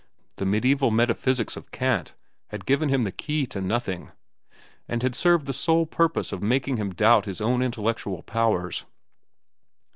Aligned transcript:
The 0.37 0.47
medieval 0.47 0.89
metaphysics 0.89 1.55
of 1.55 1.69
Kant 1.69 2.15
had 2.47 2.65
given 2.65 2.89
him 2.89 3.03
the 3.03 3.11
key 3.11 3.45
to 3.45 3.61
nothing, 3.61 4.09
and 4.87 5.03
had 5.03 5.13
served 5.13 5.45
the 5.45 5.53
sole 5.53 5.85
purpose 5.85 6.31
of 6.31 6.41
making 6.41 6.77
him 6.77 6.89
doubt 6.95 7.25
his 7.25 7.39
own 7.39 7.61
intellectual 7.61 8.23
powers. 8.23 8.85